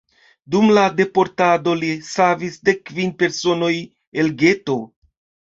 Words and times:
Dum 0.53 0.71
la 0.77 0.85
deportado 1.01 1.75
li 1.83 1.91
savis 2.09 2.57
dekkvin 2.71 3.15
personoj 3.21 3.73
el 4.23 4.37
geto. 4.45 4.79